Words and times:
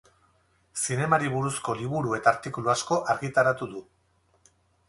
Zinemari 0.83 1.29
buruzko 1.33 1.77
liburu 1.83 2.17
eta 2.19 2.33
artikulu 2.37 2.75
asko 2.75 3.01
argitaratu 3.15 3.73
du. 3.75 3.87